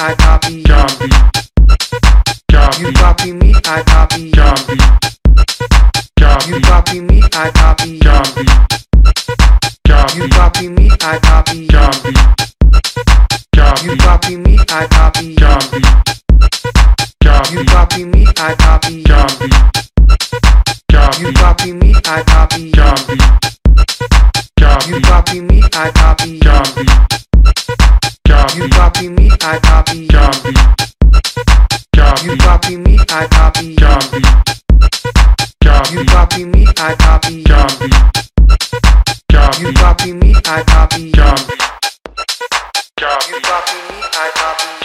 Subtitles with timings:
[0.00, 0.62] I copy.
[0.62, 1.08] Copy.
[2.52, 2.82] Copy.
[2.82, 4.30] You copy me, I copy.
[4.30, 4.76] Copy.
[6.20, 6.50] Copy.
[6.50, 7.98] You copy me, I copy.
[7.98, 8.44] Copy.
[9.88, 10.18] Copy.
[10.18, 11.66] You copy me, I copy.
[11.66, 12.12] Copy.
[13.56, 13.86] Copy.
[13.86, 15.34] You copy me, I copy.
[15.34, 15.80] Copy.
[17.24, 17.54] Copy.
[17.54, 19.02] You copy me, I copy.
[19.02, 19.50] Copy.
[20.92, 21.22] Copy.
[21.22, 22.70] You copy me, I copy.
[22.70, 23.16] Copy.
[24.60, 24.90] Copy.
[24.90, 26.38] You copy me, I copy.
[26.38, 27.17] Copy.
[28.58, 30.08] You copy me, I copy you.
[31.94, 32.26] Copy.
[32.26, 33.76] You copy me, I copy you.
[35.62, 35.94] Copy.
[35.94, 37.44] You copy me, I copy you.
[39.30, 39.62] Copy.
[39.62, 41.12] You copy me, I copy you.
[42.98, 43.30] Copy.
[43.30, 44.77] You copy me, I copy you.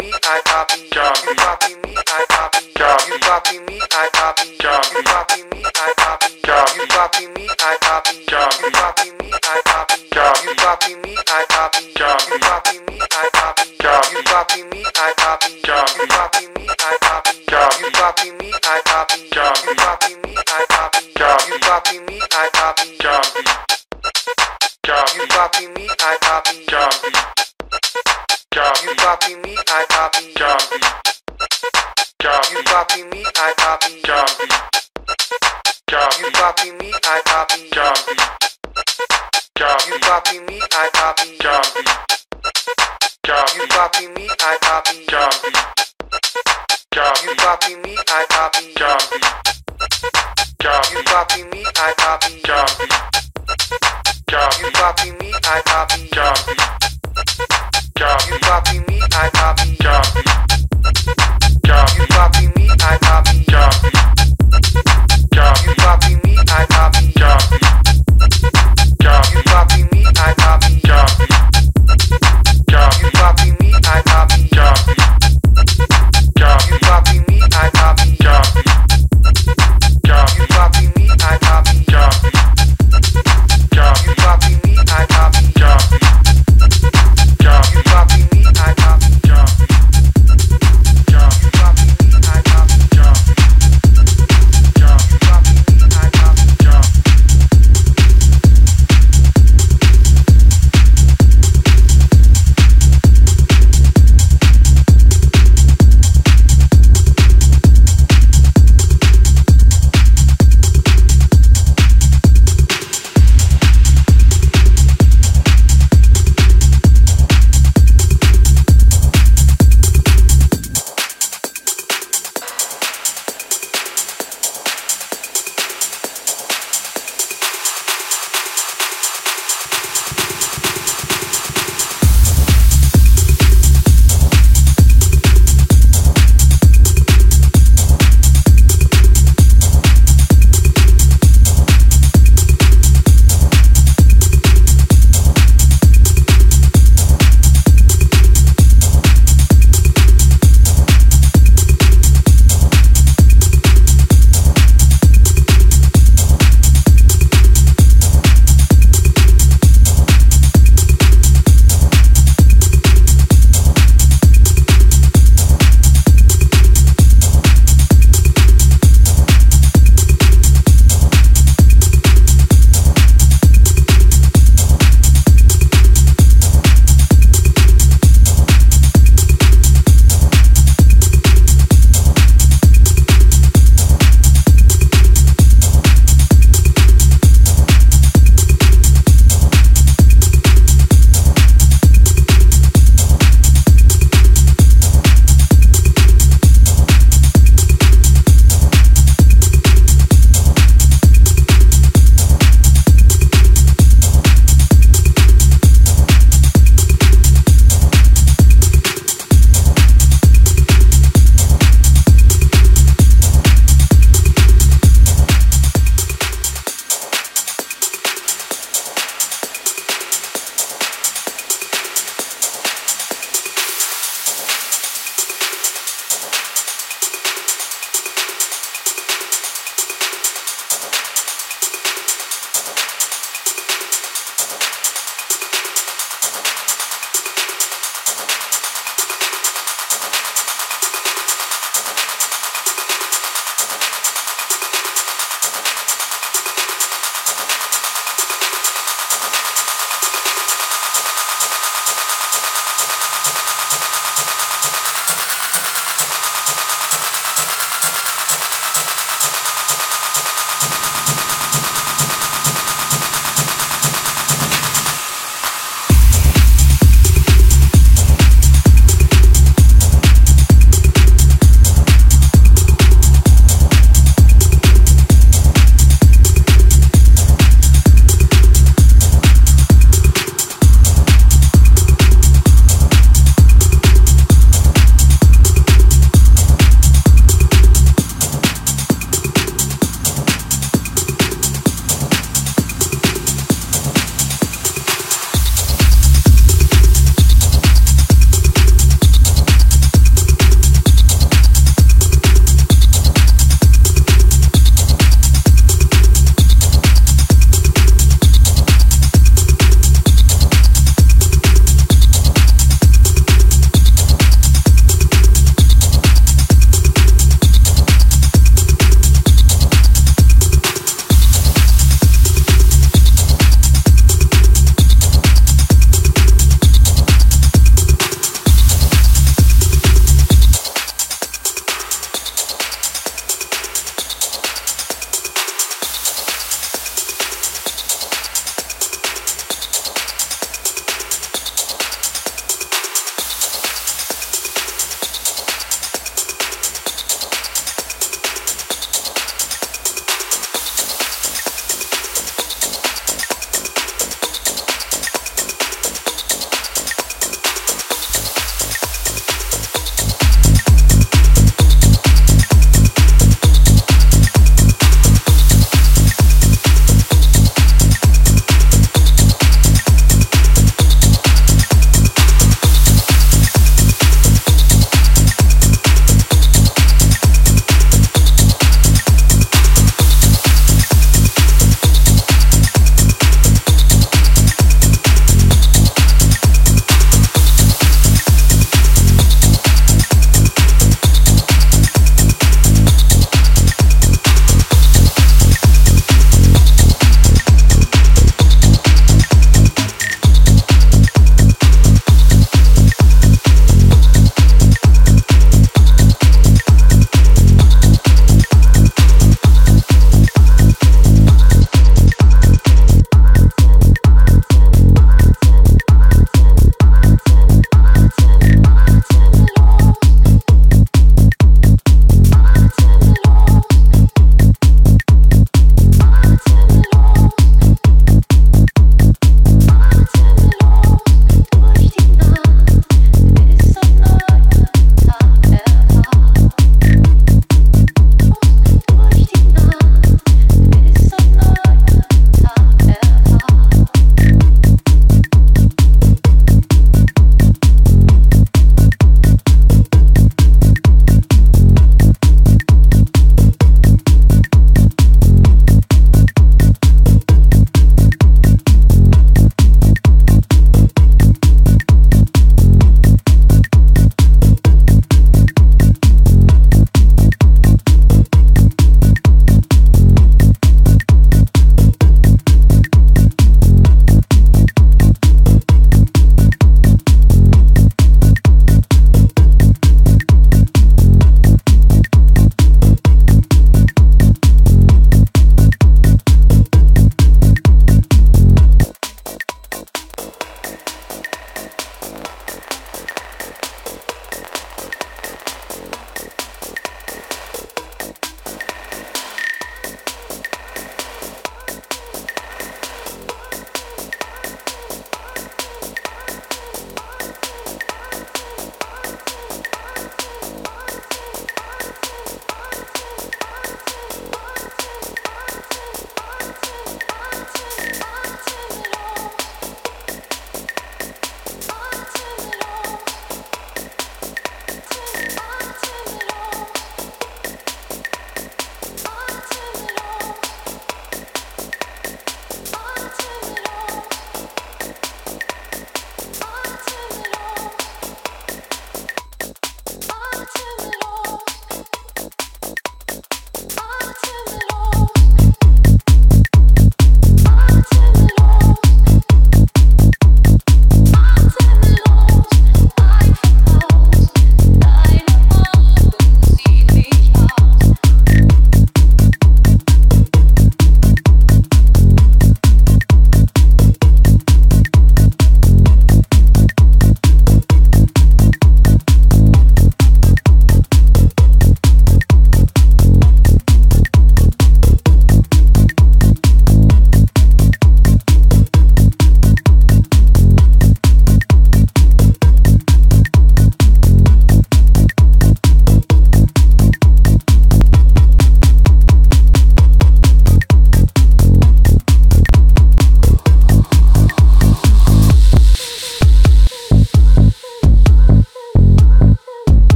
[0.00, 0.80] Copy me, I copy.
[0.80, 2.64] You copy me, I copy.
[2.70, 4.48] You copy me, I copy.
[4.48, 6.30] You copy me, I copy.
[6.30, 8.16] You copy me, I copy.
[8.20, 8.46] You
[8.80, 9.30] copy me,
[10.32, 11.86] I copy.
[11.86, 13.66] You copy me, I copy.
[13.70, 14.62] You copy me, I copy.
[14.62, 15.52] You copy me, I copy.
[15.52, 17.44] You copy me, I copy.
[17.60, 19.18] You copy me, I copy.
[19.20, 21.08] You copy me, I copy.
[21.20, 22.86] You copy me, I copy.
[25.16, 26.56] You copy me, I copy
[29.10, 30.34] copy me, I copy you.
[30.38, 30.78] Copy.
[32.22, 32.54] Copy.
[32.54, 34.02] You copy me, I copy you.
[34.06, 34.46] Copy.
[35.90, 36.22] Copy.
[36.22, 37.70] You copy me, I copy you.
[37.74, 38.14] Copy.
[39.58, 39.90] Copy.
[39.90, 41.38] You copy me, I copy you.
[41.42, 41.82] Copy.
[43.26, 43.58] Copy.
[43.58, 45.18] You copy me, I copy you.
[45.18, 45.50] Copy.
[46.94, 47.26] Copy.
[47.26, 48.78] You copy me, I copy you.
[48.78, 49.18] Copy.
[50.62, 50.94] Copy.
[50.94, 52.42] You copy me, I copy you.
[52.46, 52.86] Copy.
[54.30, 54.62] Copy.
[54.62, 56.08] You copy me, I copy you.
[56.14, 56.99] Copy.
[58.28, 59.70] You copy me, I copy.
[59.70, 60.49] You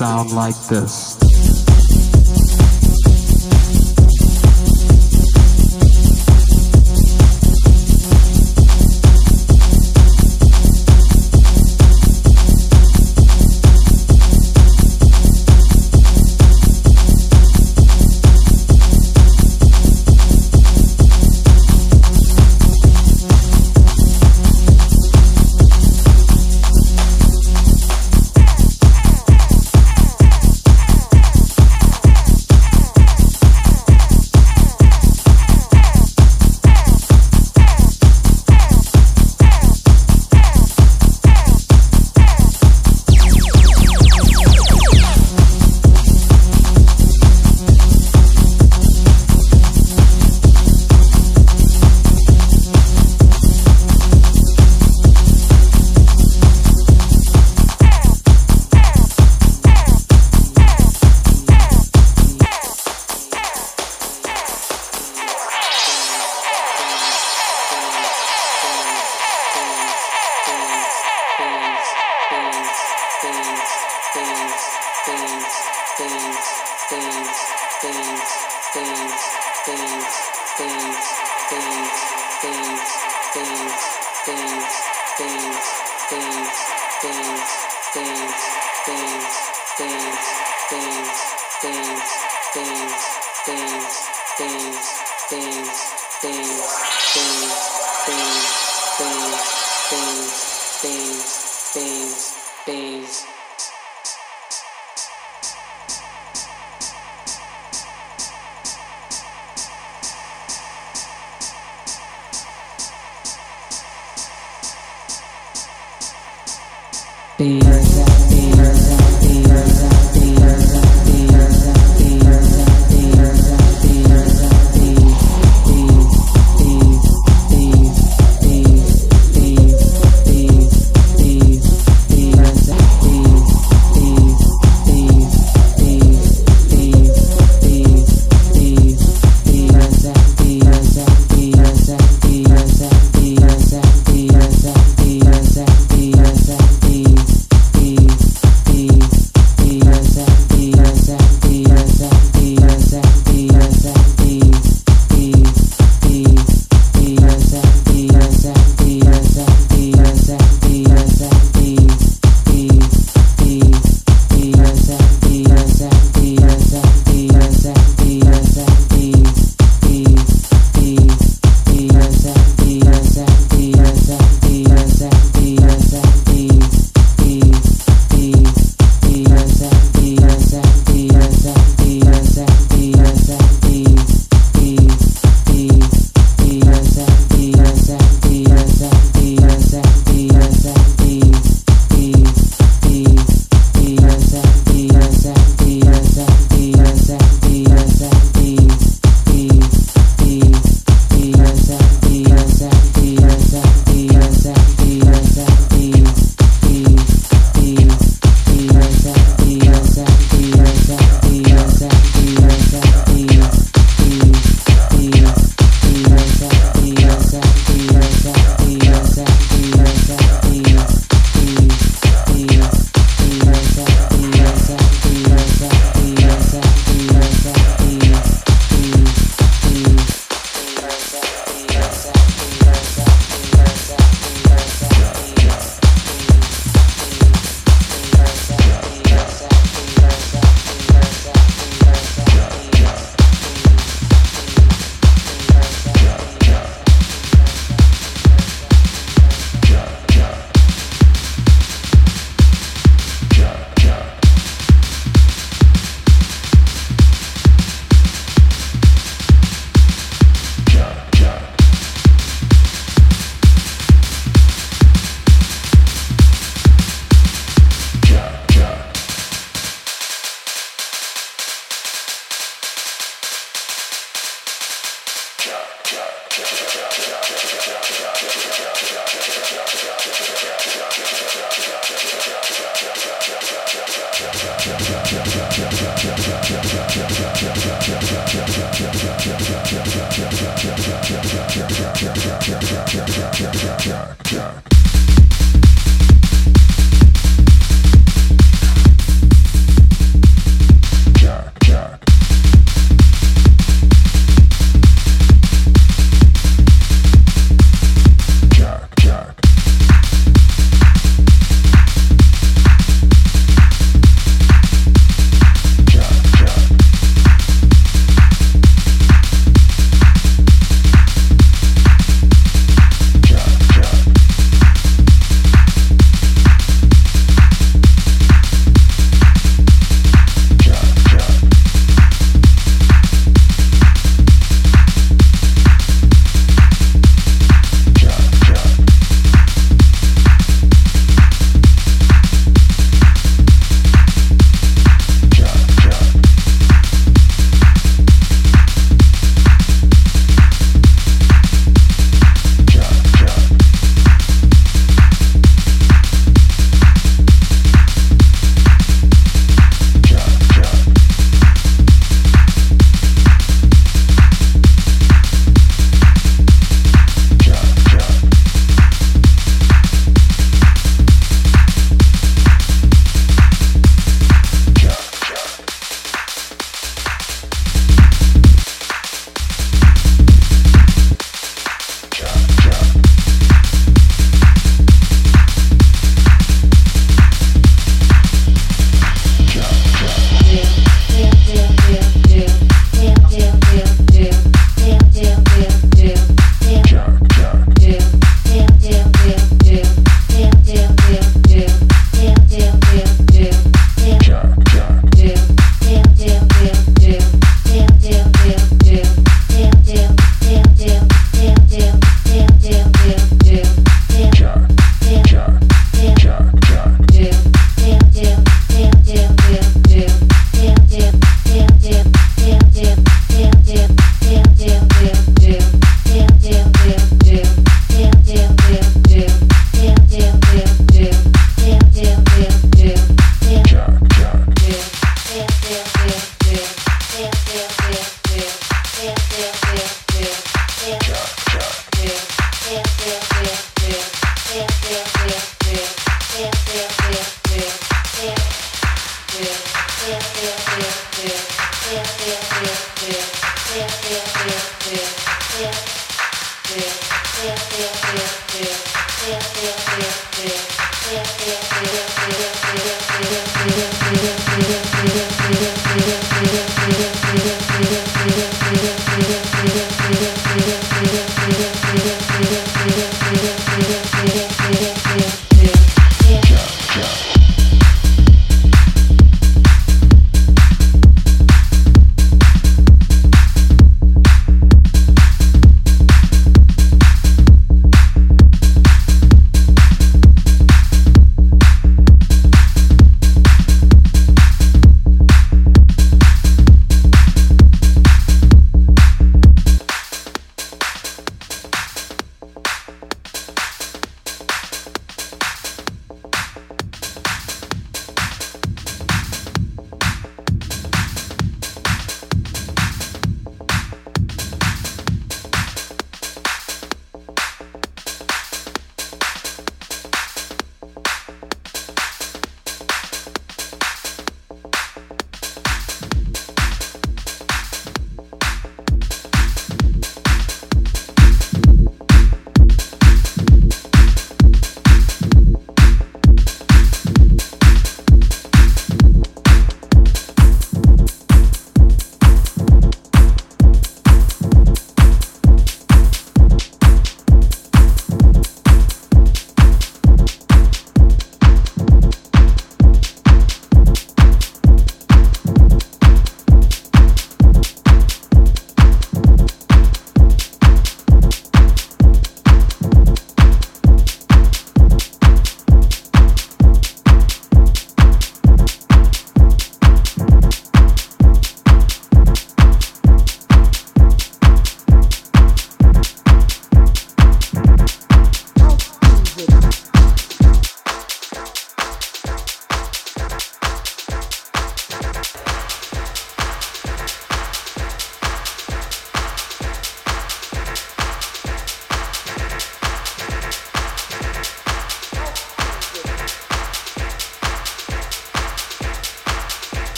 [0.00, 1.19] sound like this.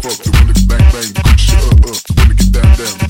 [0.00, 0.18] fuck.
[0.18, 2.16] the wanna bang bang, good shit up uh, up.
[2.16, 3.09] Wanna get down down.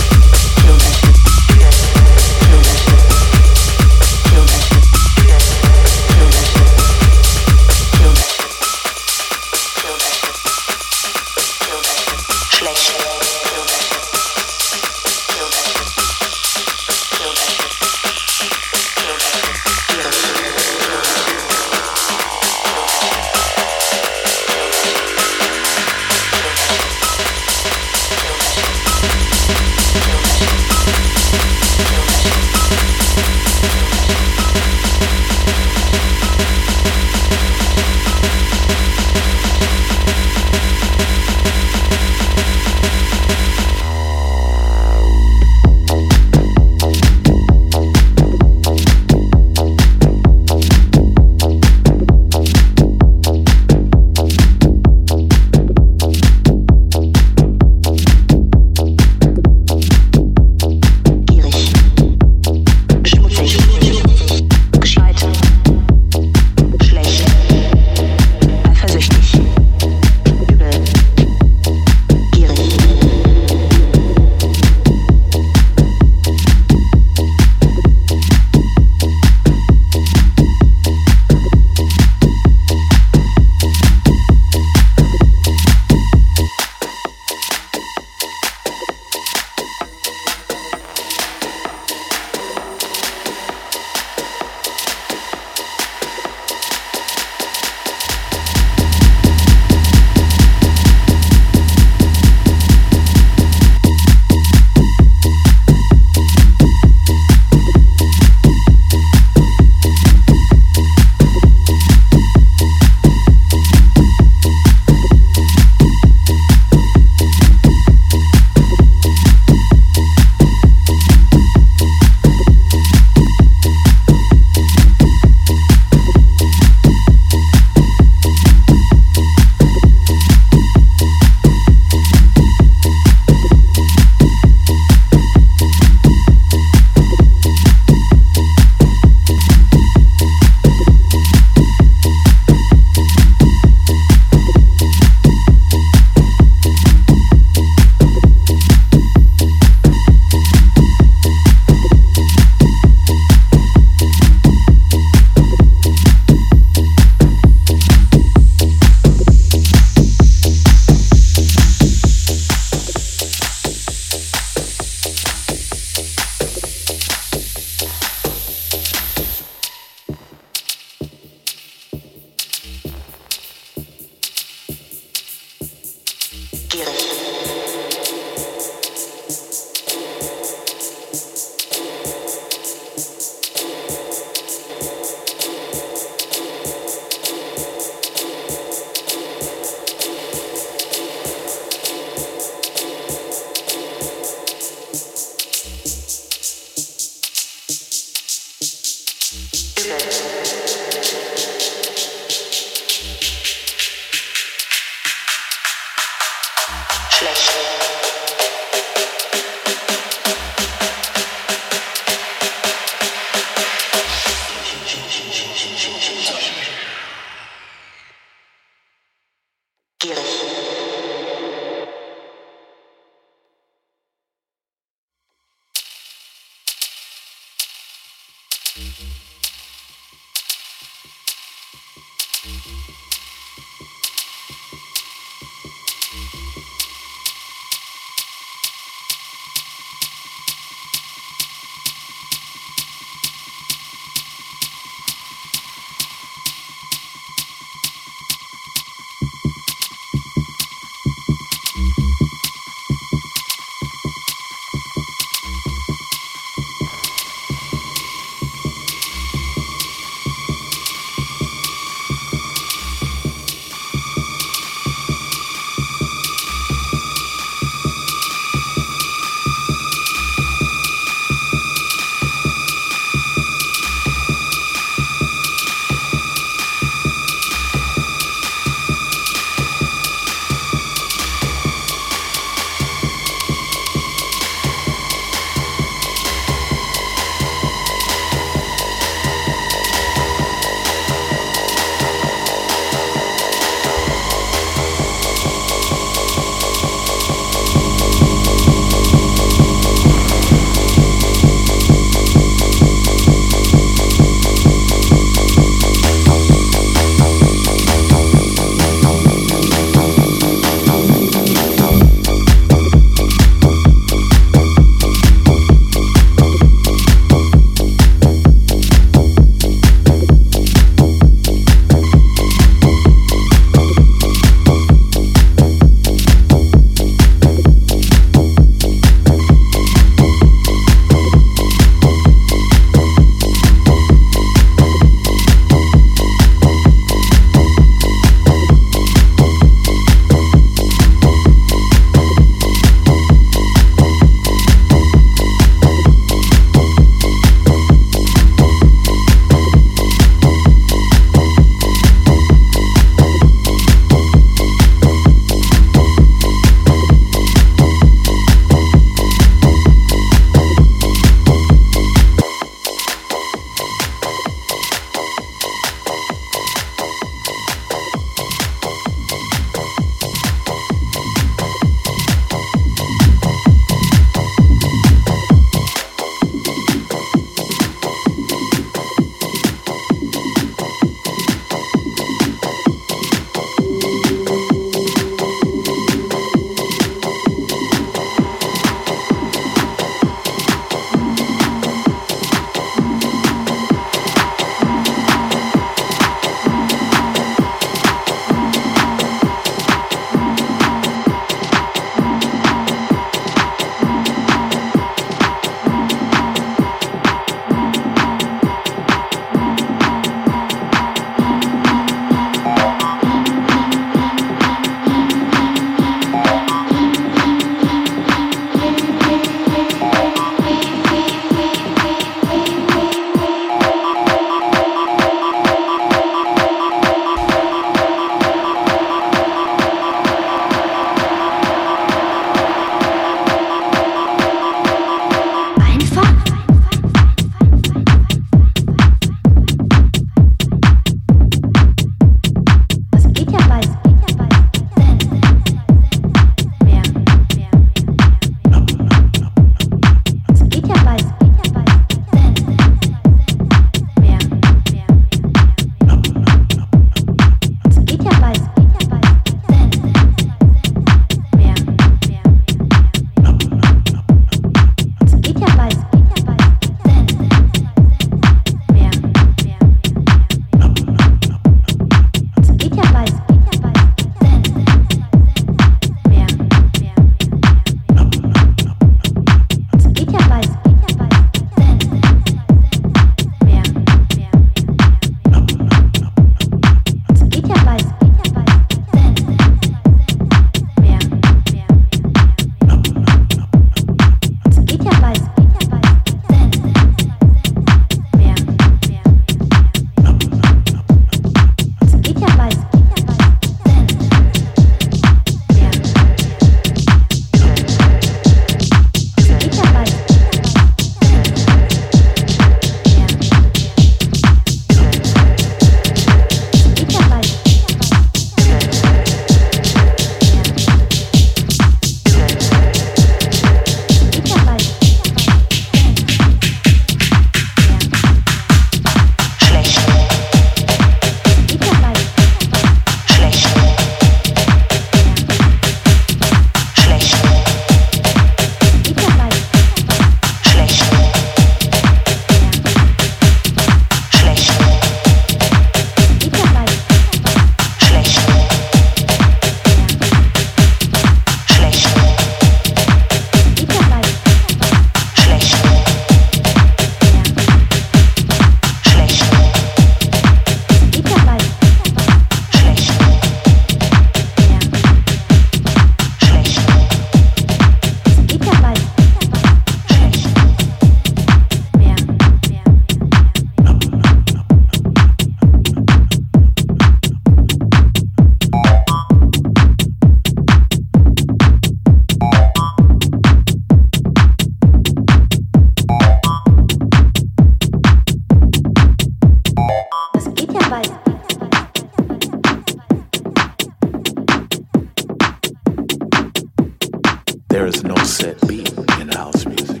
[597.82, 600.00] there is no set beat in house music.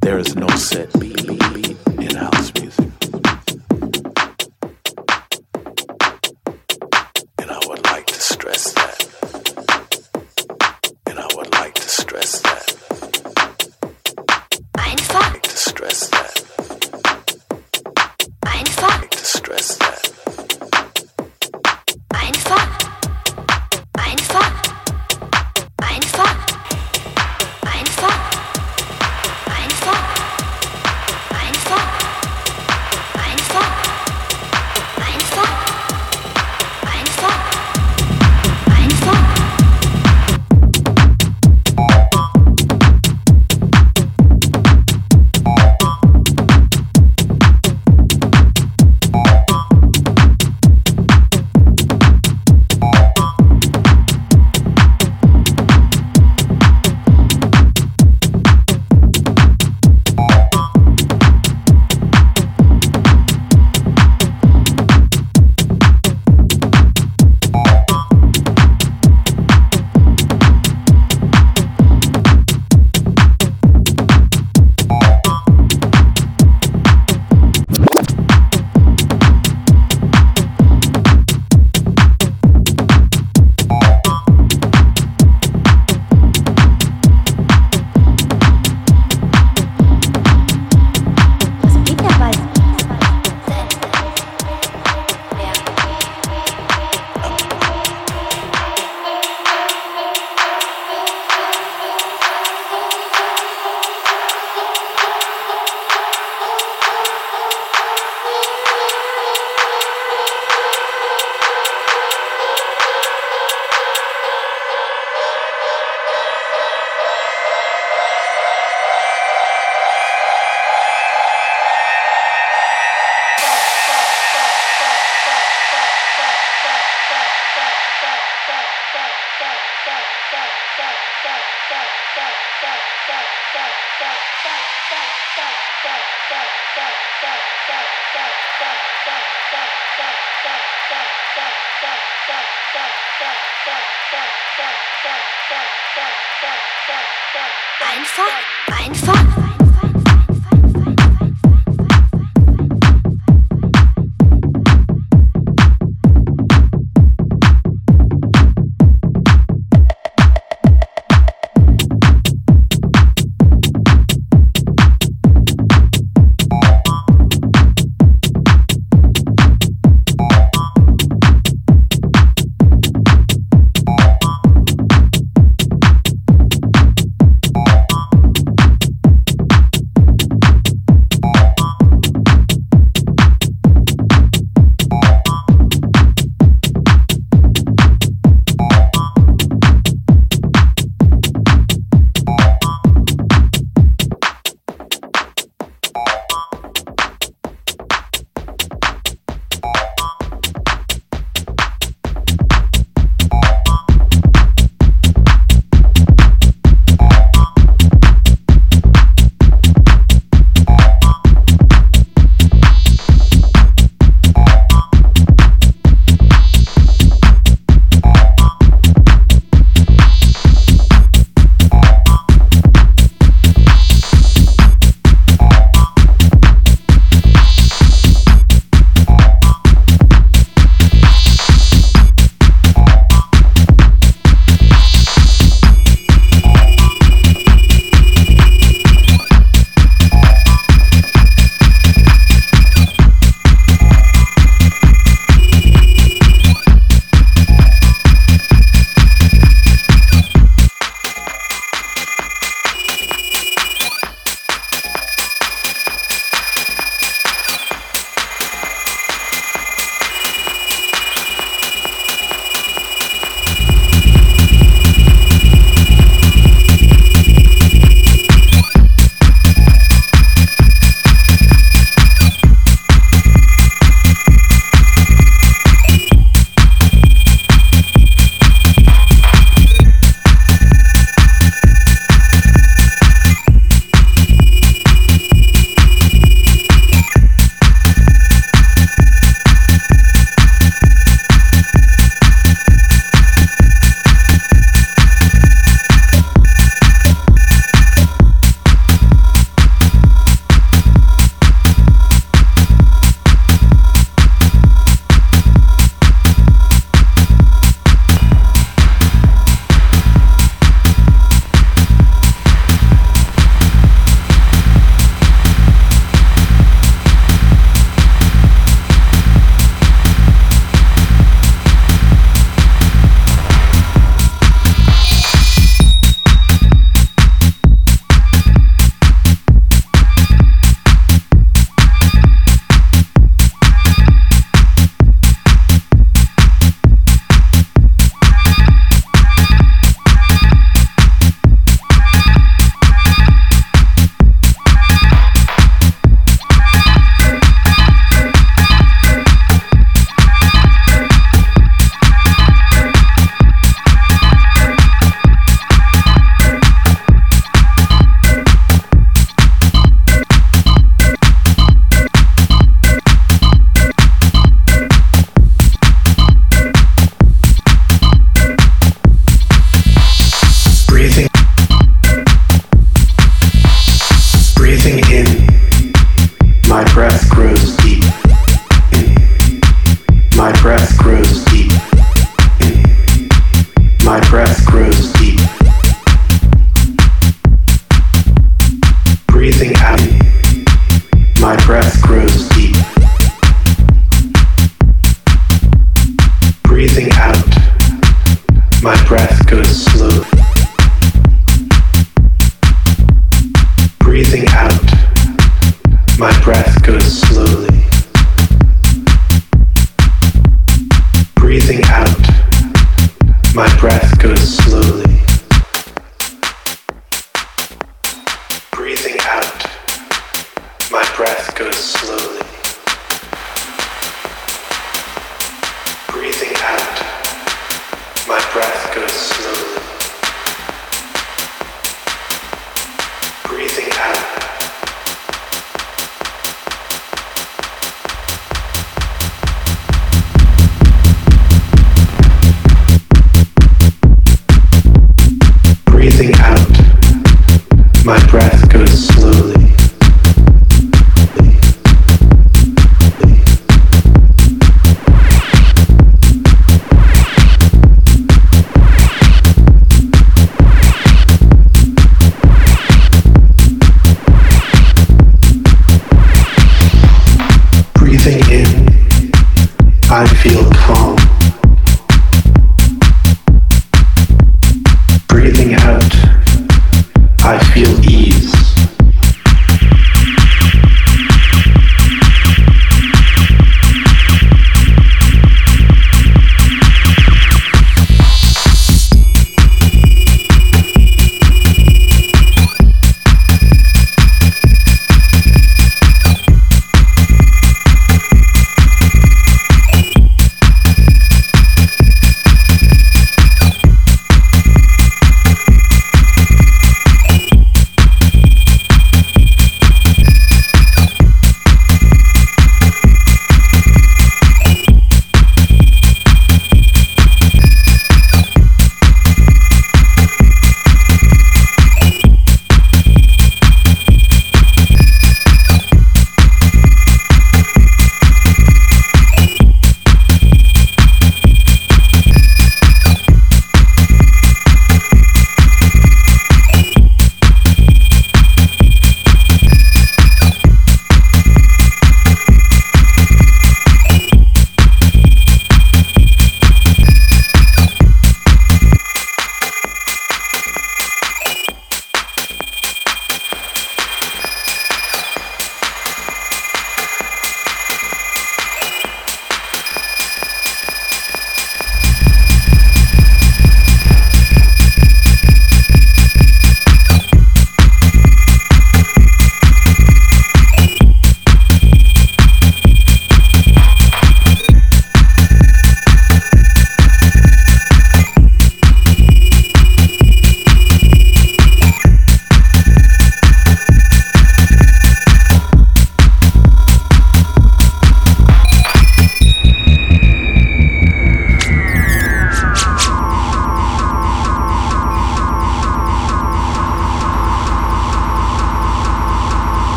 [0.00, 1.27] There is no set beat.